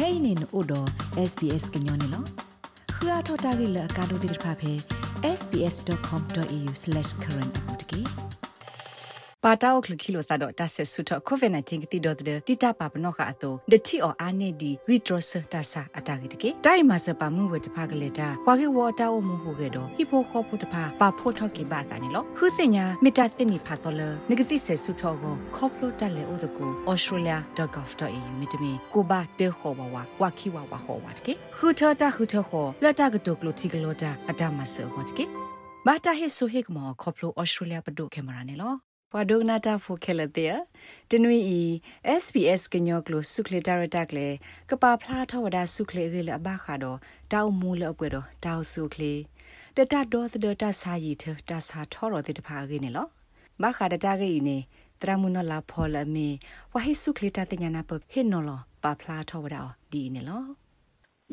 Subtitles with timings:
[0.00, 0.88] kainin odo
[1.30, 2.20] sbs gnyone lo
[2.98, 4.72] khua thota gi la ka do dir pha phe
[5.38, 8.00] sbs.com.au/current apotki
[9.44, 35.24] ပါတောက်ခလခီလိုသတော့တဆက်ဆုတော့ COVID-19 ကတိတော့တဲ့တိတပါပနော့ကအတူဒတိအော်အာနေဒီ withdrawal တဆာအတာဂိတကေတိုင်မစပါမှုဝတဖာကလေတာပွာကေဝတာဝမှုဟုကေတော့ဟိဖိုခေါပုတဖာပါဖို့ထော့ကေပါတာနေလို့ခုစညာမီတာသိနေဖာတော်လနဂတိဆက်ဆုတော့ကိုခေါပလိုတက်လေဥဒကူ australia.gov.au မြတမီကိုဘာတေခေါ်ဘဝဝခိဝဝဟောဝတ်ကေခုထတာခုထခေါ်လက်တာကတုကလိုတီကလိုတာအတမဆောဝတ်ကေ
[35.86, 40.54] ဘာတာဟစ်ဆိုဟိကမောခေါပလို australia ပဒုကင်မရာနေလို့ပ ဝဒုနာတာဖိုခဲလတဲ့
[41.10, 41.60] တနွေဤ
[42.22, 44.28] SBS ကညောကလိုစုခလတာရတက်လေ
[44.70, 46.98] ကပါဖလားထဝဒစုခလေရေလအဘခါတော့
[47.32, 49.12] တောက်မူလအပွေတော့တောက်စုခလေ
[49.76, 53.06] တတဒေါ်သဒတဆာယီထတဆာထောရတဲ့တဖာကေနေလော
[53.62, 54.58] မခါတတကေနေ
[55.00, 56.28] တရမုနလာဖောလမေ
[56.72, 59.56] ဝဟိစုခလေတာတညာနာပဖိနော်လောပါဖလားထဝဒ
[59.92, 60.44] ဒီနေလော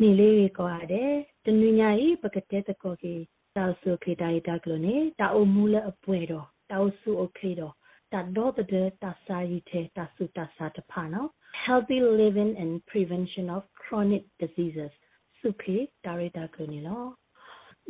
[0.02, 1.12] နေလေးကွာတဲ့
[1.46, 3.14] တနွေညာဤပကတဲ့တကောကေ
[3.56, 7.75] တောက်စုခလေတာရတက်ကလို့နေတောက်မူလအပွေတော့ တောက်စုโอเคတော့
[8.13, 11.29] တတော့တဲ့တဆာရီတဲ့တဆုတဆာတဖာနော်
[11.65, 14.93] healthy living and prevention of chronic diseases
[15.41, 15.77] စုခေ
[16.07, 17.05] ဒါရတာကနေလော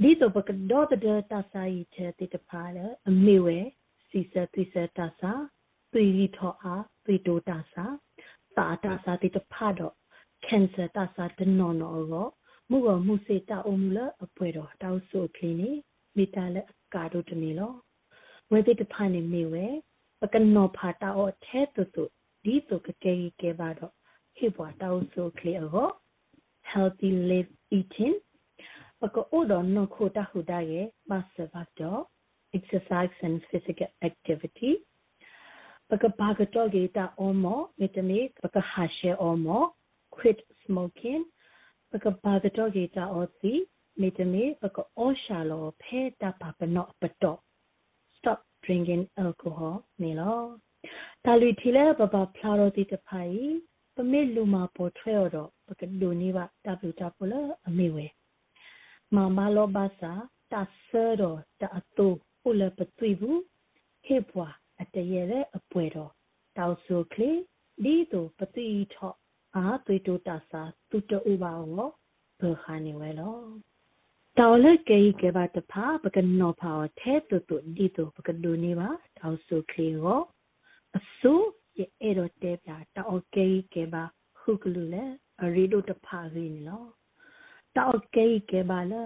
[0.03, 3.59] ဒီတော့ပကတော့တဲ့တဆာရီတဲ့တဖာလေအမေဝဲ
[4.09, 5.33] စီစသီစတဆာ
[5.93, 7.85] သွေရီထောအားသွေတိုတဆာ
[8.57, 9.95] တာတဆာတိတဖာတော့
[10.47, 12.29] cancer တဆာတနော်နော်ရော
[12.71, 15.71] မှုကမှုစေတအုံလအပွဲတော့တောက်ဆုခင်းနေ
[16.17, 17.73] မိတာလက်ကာတို့တနေလော
[18.52, 19.66] ဝေတိတဖာနေမေဝဲ
[20.22, 22.04] ပကနောဖာတာအထဲတုတု
[22.44, 23.94] ဒီတုကကေကေဘာတော့
[24.36, 25.88] ဟိဘွာတောက်ဆိုကလီအော
[26.72, 28.16] healthy live eating
[29.02, 32.02] ပကအိုဒနခိုတာဟုဒါရဲ့မဆဘတ်တော့
[32.58, 34.72] exercise and physical activity
[35.90, 37.46] ပကဘာကတော့ဂေတာအောမ
[37.80, 39.48] မေတမေပကဟာရှေအောမ
[40.16, 41.24] quit smoking
[41.92, 43.54] ပကဘာကတော့ဂေတာအောစီ
[44.02, 47.47] မေတမေပကအောရှာလောဖဲတာပပနော့ပတော့ stop
[48.68, 50.40] drinking alcohol နေလော
[51.26, 53.38] တာလူထီလဲဘဘဖလာရိုတီတဖိုင်
[53.96, 57.34] ပမေလူမာပေါ်ထွဲတော့ပကဒိုနေပါတပူတပလ
[57.68, 58.06] အမေဝဲ
[59.16, 60.12] မမလောဘာစာ
[60.52, 60.54] တ
[60.88, 62.08] ဆရတော့တအတူ
[62.42, 63.40] ပုလပသွေဘူး
[64.06, 64.48] ဟေပွာ
[64.82, 66.12] အတရရဲ့အပွဲတော့
[66.58, 67.40] တောက်ဆိုကလေး
[67.84, 69.16] ဒီတို့ပတိထော့
[69.56, 71.74] အားသွေးတိုးတဆာသူတူပါအောင်
[72.42, 73.38] ဘခါနေဝဲလော
[74.42, 80.22] တောလကေကေဘာတဖာပကနောဖာထဲတုတုဒီတုပကဒူနေပါတောက်ဆုခေရော
[80.98, 81.34] အဆု
[81.78, 84.04] ရဲ့အဲ့တော့တဲပြတောကေကေဘာ
[84.40, 85.06] ခုကလူလေ
[85.44, 86.86] အရီဒိုတဖာရင်းလော
[87.78, 89.02] တောကေကေဘာလေ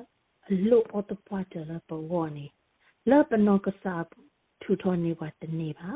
[0.52, 2.46] အလို့အတပွားတယ်လပဝနေ
[3.10, 4.04] လပနောကစား
[4.62, 5.90] ထူထောနေပါတနေပါ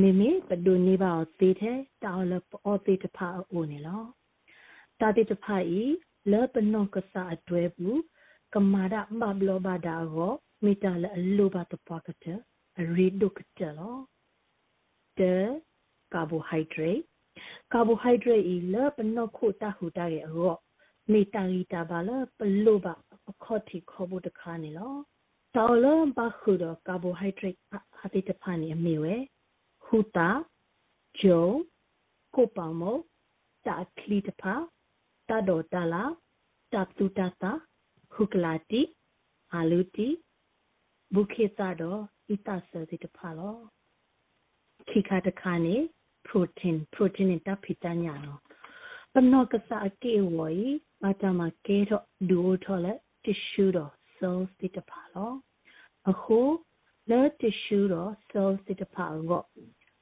[0.00, 4.02] မေမေပဒူနေပါသေးတဲ့တောလပအောသေးတဖာအိုနေလော
[5.00, 5.82] တာတိတဖာဤ
[6.30, 8.00] လပနောကစားအတွဲဘူး
[8.54, 10.32] ကမာဒမဘလောဘာဒါကို
[10.64, 12.38] မိတလအလိုပါတပွားကတဲ့
[12.96, 13.96] ရီဒုကတဲ့လော
[15.18, 15.46] တဲ့
[16.12, 17.04] carbohydrate
[17.72, 20.54] carbohydrate ဤလပနောခုတဟုတာရဲ့ရော
[21.10, 22.94] မိတာရီတာပါလပလိုပါ
[23.30, 24.94] အခေါ်တီခေါ်ဖို့တခါနေလော
[25.56, 25.86] တော်လ
[26.16, 27.60] ဘခုတော့ carbohydrate
[28.04, 29.14] အတိတဖာနေအမေဝဲ
[29.84, 30.28] ဟူတာ
[31.20, 31.46] ဂျုံ
[32.34, 32.96] ကိုပောင်မော
[33.66, 34.54] တာကလီတဖာ
[35.28, 36.04] တာဒေါ်တာလာ
[36.72, 37.52] တာတူတာတာ
[38.14, 38.80] ခုကလာတီ
[39.54, 40.08] အာလူတီ
[41.14, 42.00] ဘုခေတာတော့
[42.30, 43.56] ဣတဆယ်ဒီတဖာလော
[44.88, 45.76] ခိခါတခါနေ
[46.26, 48.40] protein protein နဲ့တပ်ဖိတညာနော်
[49.12, 50.54] ပနောကစားအကေဝီ
[51.06, 55.32] အတမကေတော့ဒူထော်လက် tissue တော့ cells ဒီတဖာလော
[56.10, 56.38] အခု
[57.10, 59.42] လဲ tissue တော့ cells ဒီတဖာကို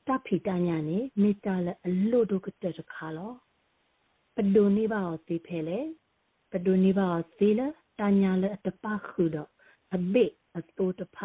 [0.06, 3.32] တပ်ဖိတညာနေမိတာလက်အလို့တို့ကတဲ့တခါလော
[4.34, 5.78] ပဒိုနေပါအောင်သိဖဲလေ
[6.50, 9.48] ပဒိုနေပါအောင်သိလား တညာလေတပခုတော့
[9.94, 10.24] အဘိ
[10.56, 11.16] အတူတဖ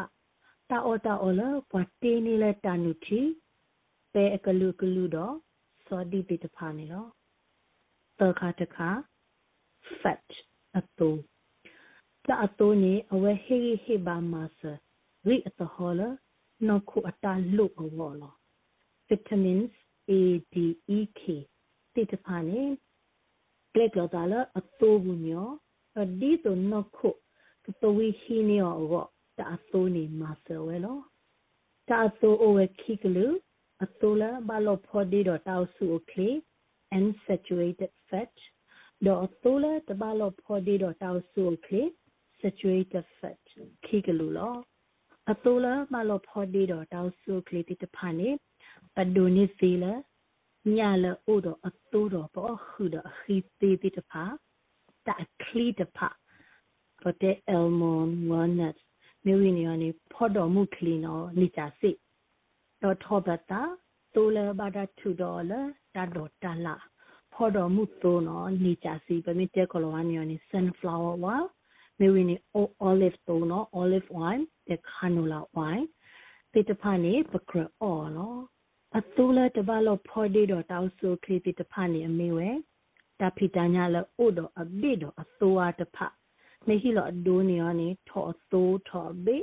[0.69, 3.22] တာအောတာအောလပွားတေးနေလေတနုချီ
[4.13, 5.35] ပဲအကလူကလူတော့
[5.85, 7.09] စောဒီတိတဖာနေတော့
[8.19, 8.90] တခါတခါ
[9.99, 10.28] fat
[10.78, 11.09] အတူ
[12.25, 14.59] တာအတူနေအဝဲဟေဟေဘာမဆ
[15.28, 16.02] ရိအတဟောလ
[16.67, 18.34] နောက်ခုအတာလုအဝေါ်လော
[19.08, 19.73] vitamins
[20.09, 20.14] A
[20.53, 20.55] D
[20.97, 21.22] E K
[21.93, 22.61] တိတဖာနေ
[23.73, 25.49] ကလက်ကလာတာလအတူဘူးညော
[26.19, 27.09] ဒီတော့နခု
[27.81, 29.03] တဝီဟီနီယော
[29.40, 30.97] တာဆိုနေမဆဝဲလော
[31.90, 33.28] တာဆိုအဝဲခိကလူ
[33.84, 36.29] အတိုလာဘလောဖော်ဒီတော့တောက်စုကလေ
[36.97, 38.34] unsaturated fat
[39.05, 41.84] တော့အတိုလာတဘလောဖော်ဒီတော့တောက်စုကလေ
[42.39, 43.41] saturated fat
[43.85, 44.55] ခိကလူလော
[45.31, 48.29] အတိုလာမလောဖော်ဒီတော့တောက်စုကလေတိတဖာနေ
[48.96, 49.93] ပဒိုနီစီလာ
[50.78, 54.23] ညာလအိုတော့အတိုးတော့ပေါ်ခုတော့ခီသေးသေးတဖာ
[55.08, 56.09] တာခလီတဖာ
[57.02, 58.76] ပတဲ့အယ်မွန်ဝနတ်
[59.26, 61.91] မေဝီနီယနီဖော်တော်မူခလီနော်နိချာစိ
[62.82, 63.61] တော့ထောဘတာ
[64.16, 65.61] တိုလဘာဒထူဒေါ်လာ
[65.96, 66.76] တာဒေါ်တာလာ
[67.34, 71.35] ဖော်တော်မူတိုနော်နိချာစိပမိတဲကလောဝနီယနီ sunflower ဝါ
[71.99, 72.35] မေဝီနီ
[72.88, 75.85] olive တိုနော် olive wine တဲ့ canola wine
[76.53, 78.40] တေတဖာနေပကရအော်နော်
[78.97, 82.49] အတူလတဘလောဖော်ဒီတော့တောက်ဆိုခရီတိတဖာနေအမေဝဲ
[83.23, 85.97] တာဖီတညာလအိုတော့အဘိတော့အသောအတဖ
[86.67, 89.37] မေဟီလောအဒိုနီယောနေထောအသောထောအဘိ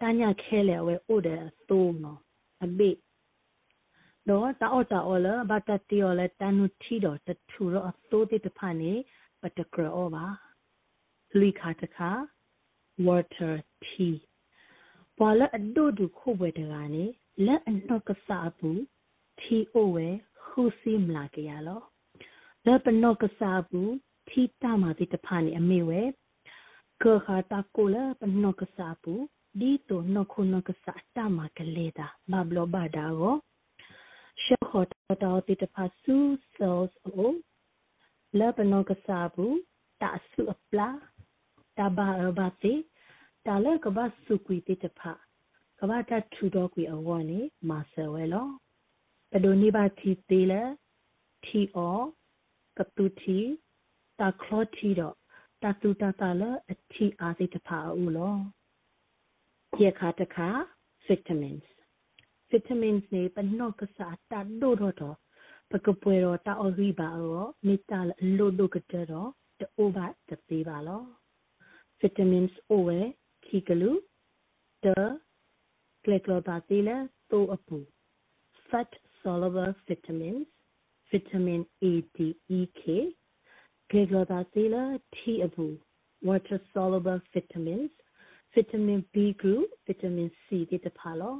[0.00, 2.20] တညာခဲလေဝဲအိုတဲ့အသောနော်
[2.64, 2.90] အဘိ
[4.28, 8.92] တော့တာအော်တာအော်လဘတ်တတီယောလေတန်နုထီတော့တထူတော့အသောတိတဖာနေ
[9.40, 10.26] ပတကရောပါ
[11.38, 12.10] လီခါတခါ
[13.06, 13.54] water
[13.84, 14.16] tea
[15.16, 17.04] ဘွာလအဒိုဒုခုဘွယ်တကနေ
[17.46, 18.82] လက်အနှောက်ကစားဘူး
[19.40, 20.08] ထီအိုဝဲ
[20.44, 21.82] ခုစီမလာကြရလော
[22.66, 23.92] လက်ပနောက်ကစားဘူး
[24.28, 26.02] ထီတမာတိတဖာနေအမေဝဲ
[27.02, 29.22] ကခါတာကိုလပနောက်ကစားဘူး
[29.60, 33.34] ဒီတိုနခုနကစားတမာကလေးတာဘဘလဘာဒါကို
[34.42, 34.88] ရှောခေါ်
[35.22, 36.16] တော်တိတဖာဆူ
[36.56, 37.30] ဆော့အို
[38.38, 39.56] လက်ပနောက်ကစားဘူး
[40.02, 40.88] တာဆူအပလာ
[41.78, 42.08] တဘာ
[42.38, 42.74] ဘာတိ
[43.46, 45.12] တာလကဘာစုကွီတိတဖာ
[45.78, 48.48] ကဘာတထူတော့ကွီအဝနေမာဆယ်ဝဲလော
[49.30, 50.52] ပဒိုနိဘာတီတေလ
[51.44, 52.00] ထီအော
[52.78, 53.38] ကတူတီ
[54.18, 55.14] တာခလောတီတော့
[55.62, 58.34] တတူတတလအထီအားစိတဖာဦးလော
[59.82, 60.48] ရခါတခါ
[61.06, 61.66] vitamins
[62.50, 65.16] vitamins နေပနော့ကစားတဒိုတော့
[65.70, 68.00] ပကပွဲတော့တာအော်ရီပါရောမိတာ
[68.36, 69.30] လို့လို့ကတဲ့တော့
[69.60, 71.02] တိုးပါတသေးပါလော
[72.00, 73.00] vitamins အိုဝဲ
[73.46, 73.90] ခီကလူ
[74.84, 74.86] တ
[76.04, 76.96] glycobatila
[77.30, 77.78] to apu
[78.70, 78.90] fat
[79.22, 80.46] soluble vitamins
[81.12, 81.60] vitamin
[81.90, 82.18] A D
[82.58, 82.82] E K
[83.90, 84.82] glycobatila
[85.14, 85.66] T apu
[86.28, 87.92] water soluble vitamins
[88.54, 91.34] vitamin B group vitamin C ဒီတဖာလော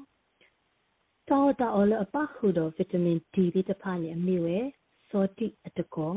[1.29, 4.59] တောတာအော်လအပခုတော့ vitamin D ဒီတဖာနေအမိဝဲ
[5.11, 6.17] စောတိအတကော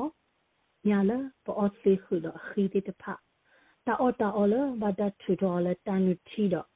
[0.87, 1.11] ညာလ
[1.45, 3.13] ပေါ်စေခုတော့ခီဒီတဖာ
[3.85, 6.67] တာအော်တာအော်လဘာဒတ်ထူတော်လတန်နူထီတော့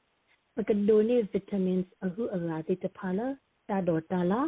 [0.54, 3.26] ပကဒိုနေဗီတာမင်စ်အခုအရာတိတဖာလာ
[3.68, 4.40] တာဒေါ်တာလာ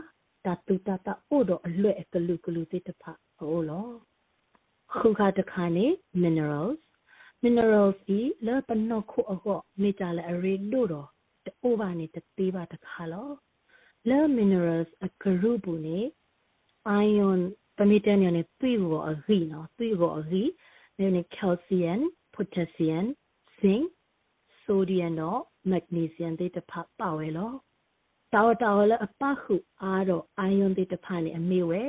[0.44, 3.88] တာတူတာတာအိုတော့အလွဲ့ကလူကလူတိတဖာဟိုလော
[4.96, 5.86] ခုခါတခါနေ
[6.22, 6.80] minerals
[7.44, 11.08] minerals ဒီလပနောခုအကောမေတာလအရီဒိုတော့
[11.46, 13.28] တိုးပါနေတသေးပါတခါလော
[14.08, 15.98] လ minerals အကရုဘူးနေ
[17.04, 17.40] iron
[17.76, 20.42] ပမီတန်ရနေတွေ့ဘောအဂီနော်တွေ့ဘောအဂီ
[21.16, 22.00] နေ calcium
[22.34, 23.06] potassium
[23.60, 23.84] zinc
[24.62, 25.40] sodium တော့
[25.70, 27.56] magnesium တွေတစ်ဖက်ပါဝဲလို့
[28.34, 31.82] တောတောလအပခုအားတော့ iron တွေတစ်ဖက်နေအမေဝဲ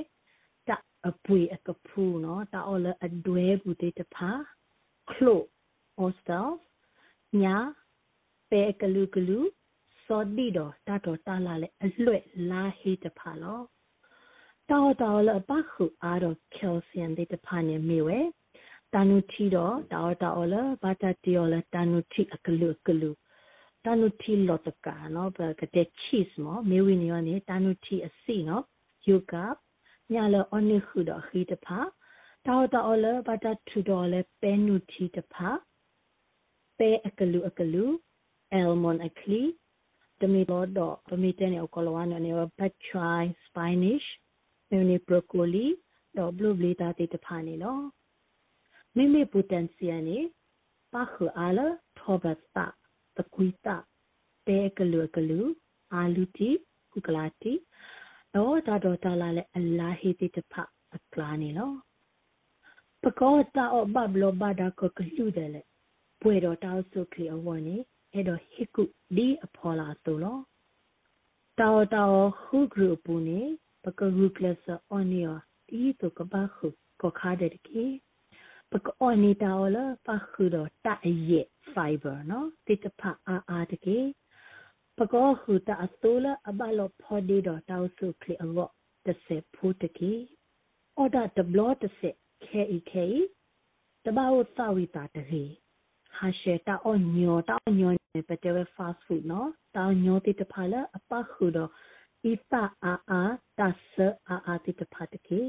[0.67, 0.69] တ
[1.09, 4.39] အပွေအကဖူးနော်တောလအဒွဲဘူးတွေတစ်ဖက်
[5.09, 5.35] clo
[6.03, 6.47] ostal
[7.41, 7.57] ညာ
[8.49, 9.39] ပဲကလူကလူ
[10.05, 13.65] စောဒီတော့တတော်တလာလေအလွဲ့လာဟေးတစ်ဖက်လို့
[14.69, 18.19] တောတောလအပခုအားတော့ calcium တွေတစ်ဖက်နေမေဝဲ
[18.93, 23.11] တနုတီတော့တောတောလဘာတတီော်လတနုတီအကလူကလူ
[23.85, 28.63] တနုတီလောတကာနော်ဘကတဲ့ cheese မမေဝီနီယောနေတနုတီအစီနော်
[29.07, 29.33] ယူက
[30.13, 31.79] ညာလအနိခုတော့ခီတဖာ
[32.45, 35.49] တောတောလဘာတထူတော်လဲပဲနုတီတဖာ
[36.77, 37.83] ပဲအကလူအကလူ
[38.51, 39.41] အယ်မွန်အကလီ
[40.19, 44.03] တမီလောတော့ပမီတဲနေအကလောဝါနေဘတ်ချိုင်စပိုင်နစ်
[44.69, 45.65] မေနီဘရိုကိုလီ
[46.17, 47.77] တော့ဘလူးဘလီတာတေတဖာနေလော
[48.95, 50.17] မိမိပူတန်စီယနေ
[50.93, 51.59] ပါခအားလ
[51.99, 52.67] ထောဘတ်တာ
[53.17, 53.75] တကွီတာ
[54.47, 55.39] တဲကလူကလူ
[55.93, 56.49] အာလူတီ
[56.91, 57.53] ကုကလာတီ
[58.35, 60.53] တော့တာတော့တာလာလေအလာဟီတီတဖ
[60.95, 61.71] အကလာနေလော
[63.03, 65.61] ပကောတာအဘဘလဘဒါကကလူတယ်လေ
[66.21, 67.77] ပွေတော့တောက်စုခီအဝနေ
[68.13, 68.83] အဲ့တော့ဟိကု
[69.15, 70.37] ဒီအဖော်လာဆိုလော
[71.59, 73.41] တောတောခုဂရုပူနေ
[73.83, 75.37] ပကရုကလစအော်နီယော
[75.67, 76.67] ဒီတော့ကဘာခု
[77.01, 77.83] ကခါတဲ့ကေ
[78.73, 83.99] ပကောနေတာလပခုတော့တအရဲ့ fiber နော်တိတဖအာအာတကေ
[84.97, 88.67] ပကောခုတအတိုးလအဘလောဖော်ဒီတော့တောက်စုခလီအော
[89.05, 90.13] တစေဖူတကေ
[90.97, 92.09] အော်ဒါတဘလောတစေ
[92.45, 93.05] ခဲဤခဲ
[94.05, 95.43] တဘာဝသဝိတာတကေ
[96.15, 101.69] ဟာရှေတာအောညောတာညောနေပတဲဝ fast food နော်တာညောတိတဖလာအပခုတော့
[102.31, 103.21] ဤတာအာအာ
[103.59, 103.61] တ
[103.91, 103.93] ဆ
[104.29, 105.41] အာအာတိတဖတကေ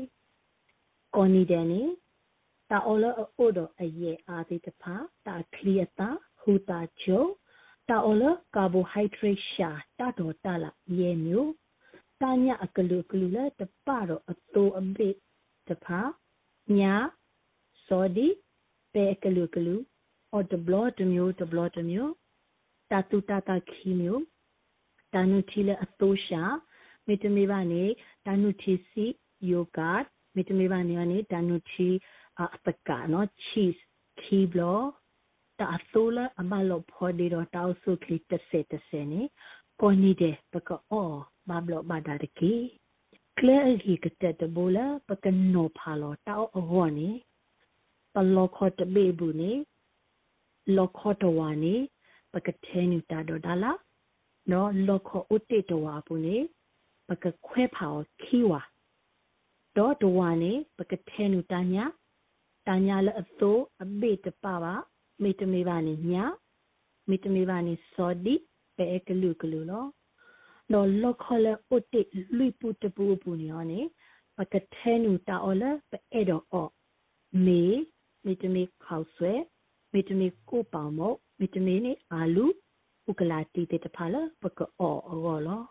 [1.15, 1.83] ကောနီဒန်နီ
[2.73, 4.95] တာအော်လအိုဒအယေအာတိတဖာ
[5.27, 6.09] တာခလီယတာ
[6.41, 7.25] ဟူတာချို
[7.89, 8.25] တာအော်လ
[8.57, 11.51] ကာဘိုဟိုက်ဒရိတ်ရှာတာတော်တာလာယေမျိုး
[12.21, 15.11] တညာအကလူကလူလဲတပတော့အတူအဘိ
[15.69, 16.01] တဖာ
[16.79, 16.95] ညာ
[17.87, 18.29] စောဒီ
[18.93, 19.75] ပဲကလူကလူ
[20.33, 22.13] အော်ဒဘလတမျိုးဒဘလတမျိုး
[22.91, 24.23] တတူတတာခီမျိုး
[25.15, 26.43] တနုချီလဲအတူရှာ
[27.07, 27.85] မေတမေပါနေ
[28.27, 29.07] တနုချီစီ
[29.49, 30.05] ယိုဂတ်
[30.37, 31.89] မေတမေပါနေကနေတနုချီ
[32.41, 33.81] အပကနော် cheese
[34.21, 34.81] ခီဘလော
[35.61, 39.23] တာဆိုလာအမလောဖော်ဒီတော့တောက်ဆုခလီတဆက်တဆက်နေ
[39.81, 41.17] ကိုနီတဲ့ပကအော်
[41.49, 42.53] ဘာဘလောဘာဒါတကီ
[43.39, 47.11] ကလဲအကြီးကတဲ့တဘူလာပကနောဖာလောတောက်အောနေ
[48.15, 49.53] ပလောခေါ်တဘေဘူးနေ
[50.77, 51.75] လောခေါ်တဝါနေ
[52.33, 53.73] ပကထဲနူတာဒေါ်ဒါလာ
[54.51, 56.37] နော်လောခေါ်ဥတေတဝါဘူးနေ
[57.09, 57.87] ပကခွဲဖာ
[58.23, 58.61] ခီဝါ
[59.77, 61.85] ဒေါ်တဝါနေပကထဲနူတာညာ
[62.67, 64.75] တာညာလအသိုးအဘေတပပါ
[65.23, 66.25] မေတမေပါနေညာ
[67.09, 68.35] မေတမေပါနေစောဒီ
[68.77, 69.87] ပဲကလူကလူလော
[70.73, 72.01] နော်လောခလဥတိ
[72.37, 73.81] လွိပုတပူပူနေရောနေ
[74.37, 76.71] ပကထဲနူတာအော်လပဲအဲ့တော့အော်
[77.47, 77.63] မေ
[78.25, 79.33] မေတမေခေါဆွဲ
[79.93, 82.45] မေတမေကိုပေါမောမေတမေနေအာလူ
[83.11, 85.63] ဥကလာတီတေတဖာလပကအော်အော်လော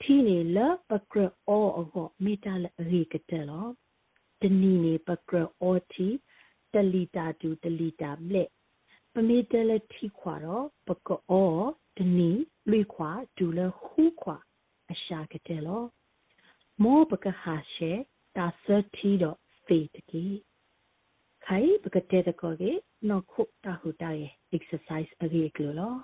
[0.00, 0.58] ထီနေလ
[0.90, 1.14] ပက
[1.48, 3.66] အော်အော်မေတာလရီကတဲ့လော
[4.42, 5.30] တနီနေပက
[5.60, 6.08] အော်တီ
[6.72, 8.50] တလီတာတူတလီတာမလက်
[9.12, 11.64] ပမေတလတီခွာတော့ပကအော်
[11.96, 12.30] တနီ
[12.70, 14.36] လွေခွာဒူလဟူခွာ
[14.92, 15.82] အရှာကတဲ့လော
[16.82, 17.92] မောပကဟာရှေ
[18.36, 20.24] တာသတီတော့ဖေတကီ
[21.44, 22.72] ခိုင်ပကတဲ့တကောကေ
[23.08, 25.94] နော်ခုတာဟူတာရဲ့ exercise အကြီးကလော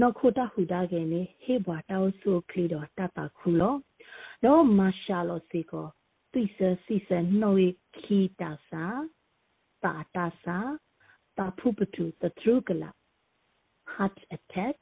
[0.00, 3.74] နော်ခုတာဟူတာကေနေဟေဘွာတောက်ဆုခလီတော့တတခုလော
[4.44, 5.88] တော့မာရှာလောစီကော
[6.34, 7.10] သိစစီစ
[7.40, 8.84] နှုတ်ခီတာစာ
[9.84, 10.58] တာတာစာ
[11.36, 12.90] တာဖုပတူတထရုကလာ
[13.92, 14.78] heart attack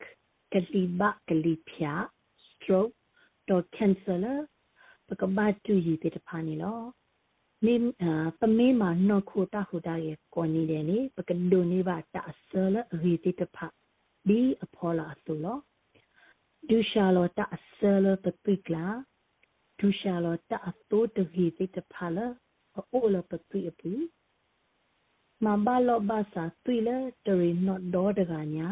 [0.52, 1.94] ကလီဘကလီဖြာ
[2.46, 2.94] stroke
[3.48, 4.18] တော့ cancer
[5.08, 6.80] ပကဘာတူရည်တဲ့ဖာနေလော
[7.64, 7.74] မိ
[8.38, 13.66] ပမေးမှာနော်ခိုတာဟူတာရဲ့ကောနေတယ်လေပကဒိုနေပါတာဆလရီတိတဖာ
[14.28, 15.58] ဒီအဖော်လာဆိုလော
[16.68, 18.86] ဒူရှာလောတာဆလပပိကလာ
[19.84, 22.26] ဒူရှာလောတာအတိုးတရီတိတဖာလာ
[22.76, 23.92] အိုလပပိအပူ
[25.44, 26.96] မဘာလောဘာစာတွေ့လေ
[27.26, 28.68] တရီနော့ဒေါ်တကညာ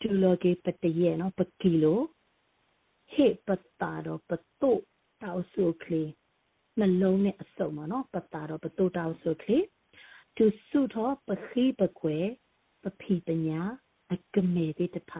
[0.00, 2.00] တူလောကေပတရဲ့နော်ပကီလို
[3.12, 3.48] ဟေပ
[3.80, 4.70] တာတော့ပတု
[5.22, 6.02] တောက်ဆုခလီ
[6.78, 9.58] နှလုံးနဲ့အစုံပါနော်ပတာတော့ပတုတောက်ဆုခလီ
[10.36, 12.26] သူစုတော့ပခိပကွယ်
[12.82, 13.60] ပဖီပညာ
[14.12, 15.12] အကမေတိတဖ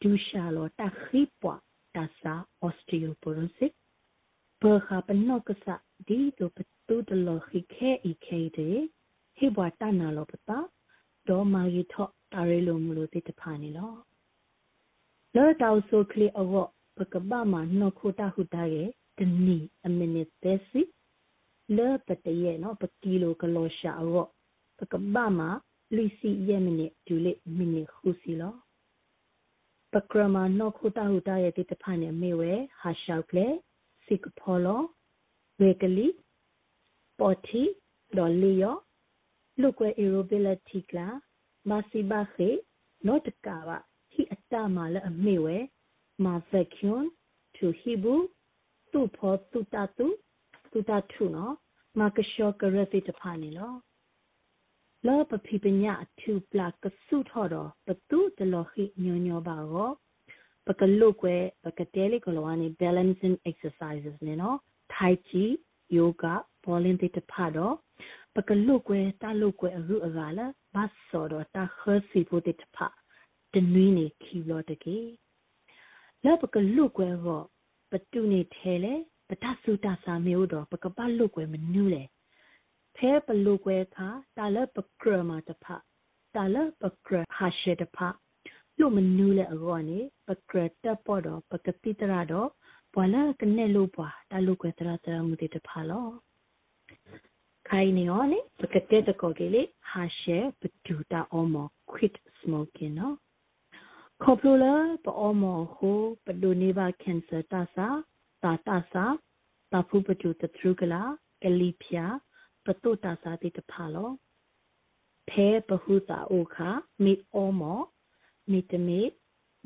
[0.00, 1.60] ဒူရှာလောတခိပွား
[1.96, 2.34] တဆာ
[2.66, 3.74] osteoporosis
[4.62, 5.66] ဘာခပနောကစ
[6.08, 8.78] ဒီတို့ပတုတလောခိခဲဤခဲတဲ့
[9.36, 10.58] ဟေဘွာတနာလောပတာ
[11.28, 13.92] ဒေါ်မာရီထော့တာရဲလိုမလို့တိတဖာနေလော
[15.34, 16.54] လောတောက်ဆိုခလီအဝ
[16.96, 18.88] ပကဘာမနောခိုတာဟုတာရဲ့
[19.18, 20.82] တနီအမီနစ်သက်စီ
[21.76, 24.14] လောပတရဲ့နော်ပကီလိုကလောရှာအဝ
[24.78, 25.40] ပကဘာမ
[25.96, 28.54] လီစီရဲ့မိနစ်ဒူလေမိနစ်ခုစီလော
[29.92, 33.46] ပကရမနောခိုတာဟုတာရဲ့တိတဖာနေမေဝဲဟာရှောက်ကလေ
[34.04, 34.82] စိကဖောလော
[35.60, 36.08] ဝေကလီ
[37.18, 37.62] ပေါ်တီ
[38.16, 38.76] ဒေါ်လီယော
[39.60, 41.08] လုကွယ်အီရိုဘီလတီကလာ
[41.68, 42.48] မာစီဘာခေ
[43.06, 43.78] နော့တကာပါ
[44.12, 45.58] ဟီအတမာလအမေဝဲ
[46.24, 47.04] မာဗက်ကွန်
[47.56, 48.14] တူဟီဘူ
[48.92, 50.06] တူဖောတူတာတူ
[50.72, 51.54] တူတာထုနော်
[51.98, 53.72] မာကရှောကရတိတဖာနေလော
[55.06, 59.90] လောပပိပညာအထူပလာကဆုထော်တော့ပတူတလောခိညောညောပါရော
[60.66, 64.56] ပကလုကွယ်ပကတဲလေးကလောကနေ balancing exercises နေနော်
[64.92, 65.44] tai chi
[65.96, 67.74] yoga bowling တိတဖာတော့
[68.36, 72.76] ပကလုကွယ်တလုကွယ်အရုအရာလာဘတ်စောတော့တခစီဖို့တိတဖ
[73.52, 74.98] တနွီးနေခီလို့တကေ
[76.24, 77.44] လောပကလုကွယ်တော့
[77.90, 78.94] ပတုနေထဲလေ
[79.28, 82.02] ပတဆုတစာမျိုးတော့ပကပလုကွယ်မနူးလေ
[82.96, 85.64] ဖဲပလုကွယ်ခါတာလပကရမတဖ
[86.34, 87.98] တာလပကရဟာရှေတဖ
[88.78, 92.48] လို့မနူးလေအောနေပကရတပေါ်တော့ပကတိတရတော့
[92.94, 96.06] ဘွာလာကနေလို့ပွာတာလုကွယ်တရတရမှုတိတဖလော
[97.68, 101.54] ခိုင်နေရောလေပကတဲ့တကောကလေးဟာရှဲပတူတာအောမ
[101.90, 103.16] quit smoking နော်
[104.22, 104.74] ခေါပလိုလာ
[105.04, 107.88] ပအောမဟိုပဒိုနေဘာကင်ဆာတာစာ
[108.42, 109.04] တာတာစာ
[109.72, 111.02] တာဖူပတူတထရုကလာ
[111.42, 112.06] ကလီဖျာ
[112.64, 114.10] ပတုတာစာတိတဖာလော
[115.28, 116.68] ဖဲပဟုတာအိုခာ
[117.04, 117.62] မိအောမ
[118.50, 119.00] မိတမေ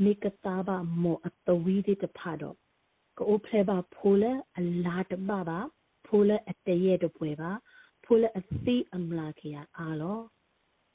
[0.02, 2.56] မိကတာဘာမောအတဝီတိတဖာတော့
[3.18, 5.59] ကိုဖလဲပါဖိုးလဲအလားတပါပါ
[6.06, 7.52] ဖိုးလဲအတရဲ့တပွဲပါ
[8.04, 10.21] ဖိုလအစီအမလာခေအာလော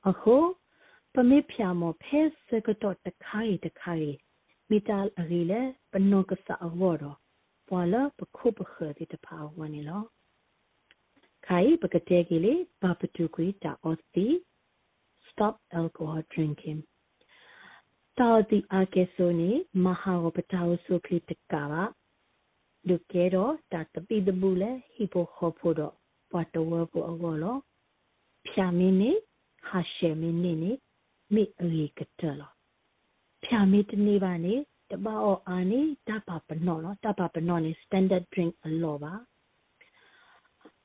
[0.10, 0.38] အခု
[1.14, 4.12] ပမေဖျာမောဖဲစကတော့တခိုင်တခိုင်
[4.70, 5.62] မိတာအရီလေ
[5.92, 7.18] ပနောကဆာအဝေါ်တော့
[7.68, 10.04] ပွာလပခုပခတိတဖာဝနေလော
[11.48, 14.26] ခိုင်ပကတဲ့ကလေးဘာပတူကွေတာအော်စီ
[15.28, 16.80] stop alcohol drinking
[18.20, 19.52] တောတိအကေဆိုနေ
[19.84, 21.84] မဟာဝပတောဆုခိတကပါ
[22.88, 25.94] လူကဲတော့တတပိတဘူးလေဟီပိုခေါ်ဖို့တော့
[26.32, 27.58] ပတ်တော်ဝဖို့အောလော
[28.48, 29.12] ဖြာမင်းနေ
[29.68, 30.72] ဟာရှေမင်းနေနေ
[31.34, 32.52] မိအေကတလော
[33.46, 34.56] ဖြာမင်းတနေပါနေ
[34.92, 39.14] တပါအောအာနေတပါပနောနော်တပါပနောနေ standard drink အလောပါ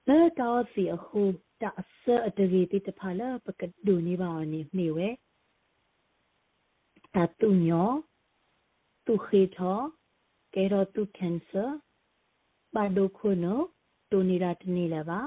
[0.06, 1.20] ဘယ်တော့စီအခု
[1.62, 5.08] တအစအတကြီးတိတဖလာပကဒူနေပါနေမိဝဲ
[7.16, 7.90] တတူညော
[9.06, 9.78] သူခေထော
[10.54, 11.68] ကဲတော့သူ cancer
[12.74, 13.60] ဘာဒိုခုနော
[14.10, 15.20] တူနီရာတနေလာပါ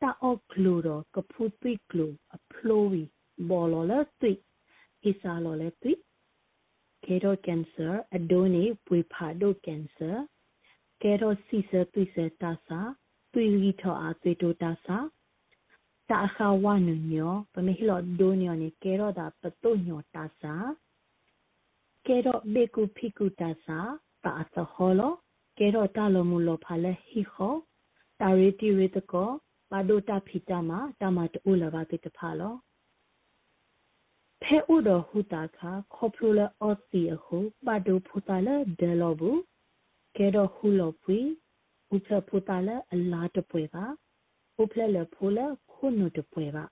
[0.00, 3.02] တာအော့ကလူတော့ကဖူပိကလူအဖလိုဝီ
[3.48, 4.32] ဘောလောလတိ
[5.02, 5.92] ဣစာလောလေတိ
[7.04, 10.10] ကေရိုကင်ဆာအဒိုနီပွေဖာဒိုကင်ဆာ
[11.02, 12.80] ကေရိုစီဆာသွိဆာတာစာ
[13.32, 14.96] သွိလီထောအားသွေတိုတာစာ
[16.10, 20.54] တာခါဝနညောပမေဟလောဒိုညောနီကေရိုဒါပတုညောတာစာ
[22.06, 23.78] ကေရိုဘေကူဖိကူတာစာ
[24.24, 25.12] တာအသဟောလော
[25.58, 27.54] ကေရိုတာလမူလောဖာလေဟီခော
[28.20, 29.30] တာရီတီရီတကော
[29.70, 32.54] ပါဒိုတာဖီတာမာတာမာတူလဘာတိတဖာလော
[34.42, 38.48] ဖဲဥတော်ဟူတာခါခေါပလိုလအော့စီအခုပါဒိုဖူတာလ
[38.80, 39.38] ဒဲလောဘူး
[40.16, 41.18] ကဲတော့ဟူလောပွီ
[41.94, 43.84] ဥဖလဖူတာလအလားတပွဲပါ
[44.62, 45.38] ဥဖလလဖူလ
[45.72, 46.64] ခုနုတပွဲပါ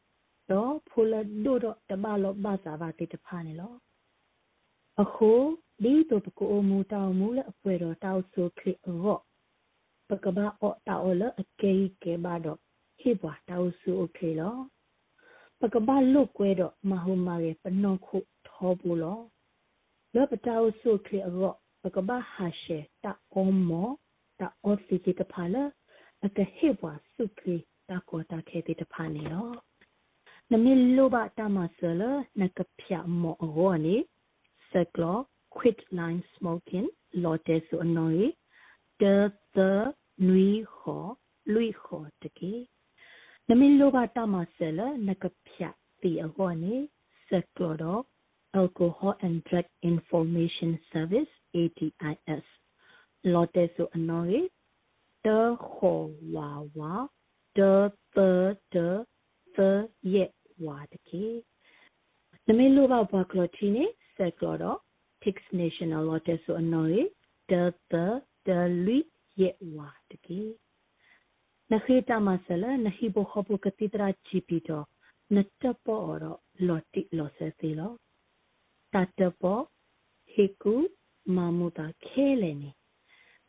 [0.50, 1.12] တော့ဖူလ
[1.44, 3.72] ဒိုတော့တဘလောဘာသာဘာတိတဖာနေလော
[5.02, 5.30] အခု
[5.82, 9.20] ဒီတို့ပကူမူတောင်မူလအပွဲတော်တောက်ဆိုခရစ်ရော့
[10.08, 11.72] ပကဘာအော့တောက်လအကေ
[12.02, 12.58] ကေဘာတော့
[12.98, 14.56] ဟိဘွားတောက်ဆိုခရလော
[15.60, 19.20] ပကဘာလုတ်ကွဲတော့မဟုမာရဲ့ပနော့ခုထောဘူးလော
[20.14, 23.88] လောပတောက်ဆိုခရရော့ပကဘာဟာရှေတာအုံမော
[24.40, 25.64] တာအော့စီတီတဖာလာ
[26.24, 27.56] အကဟိဘွားစုခရ
[27.88, 29.50] တာကောတာခဲတီတဖာနေလော
[30.50, 32.02] နမီလိုဘတာမဆလ
[32.40, 33.96] နကဖျာမောအော်နီ
[34.74, 35.18] စကလော
[35.56, 36.88] quit line smoking
[37.22, 38.32] lotte su anoi
[39.00, 39.70] de the
[40.26, 42.52] nui ho lui ho de ke
[43.48, 46.74] nami lo ba ta ma sel na ka phya ti a ho ni
[47.28, 47.78] sector
[48.60, 52.46] alcohol and drug information service ADIS
[53.32, 54.40] lotte su anoi
[55.24, 55.38] de
[55.72, 55.94] ho
[56.34, 56.94] wa wa
[57.56, 57.72] de
[58.14, 58.30] the
[58.72, 58.88] de
[59.56, 59.70] the
[60.14, 60.24] ye
[60.66, 61.24] wa de ke
[62.46, 63.22] nami lo ba ba
[64.30, 64.80] klo ti ni sector
[65.20, 67.08] Pix National Lotte so anoi
[67.48, 69.04] de the de lui
[69.36, 70.54] ye wa de ki
[71.70, 74.84] na khita masala na hi bo khobu katitra chipi to
[75.30, 77.96] na tapo oro loti lo se si lo
[78.92, 79.68] ta tapo
[80.36, 80.74] hiku
[81.26, 82.70] mamuta khele ni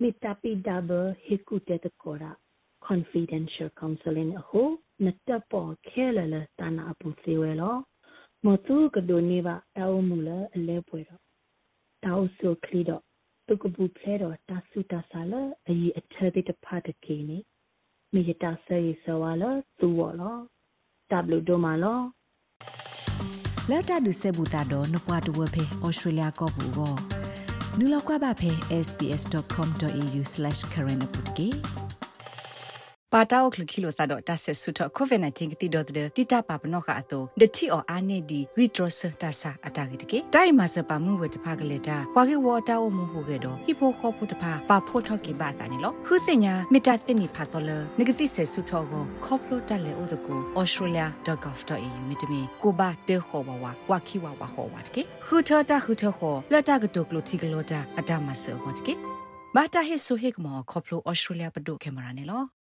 [0.01, 2.31] mitapi double hiku te de kora
[2.87, 4.63] confidential counseling ho
[4.99, 7.71] na tapo khele la tana apu siwe lo
[8.45, 11.15] mo tu ka do ni ba ta o mu la ale pwe do
[12.03, 13.03] တောက်ဆုခလီတော့
[13.47, 15.33] တုကပူဖလဲတော့တဆုတဆာလ
[15.67, 17.37] အီအထတဲ့တဖတ်တကေနေ
[18.13, 19.43] မိရတာဆဲရဆဝါလ
[19.79, 20.35] သူဝလော
[21.37, 21.99] W ဒိုမာလော
[23.69, 26.93] လက်တဒုစေဘူတာတော့နပွားတဝဖေဩစတြေးလျကောဘူကို
[27.77, 28.51] နူလောက်ကွာပါဖေ
[28.87, 31.49] sbs.com.au/current ပုတ်ကေ
[33.17, 58.93] ပါတောက်ခလခိလိုသတော့တဆဆုတော့ COVID-19 ကတိတော့တဲ့တိတပါပနောခအတော့ဒတိအောအာနေဒီ withdrawal တဆအတာကေတကေတိုင်မစပါမှုဝတဖကလေတာပွာကေဝတာအမှုဟုကေတော့ဟိဖိုခောပုတဖပါဖို့ထောက်ကေပါတာနေလို့ခုစညာမေတ္တာတင်နိဖတ်တော်လနဂတိဆဆုတော့ကိုခေါပလိုတက်လေဥဒကူ australia.gov.au မြေတမီကိုဘာတေခောဝဝဝခိဝဝဟောဝတ်ကေခုထတာခုထခောလတာကတုကလိုတီကလိုတာအတမဆောဝတ်ကေ
[59.55, 62.55] ဘာတာဟေဆိုဟေကမောခေါပလို australia ပဒုကေမရာနေလို့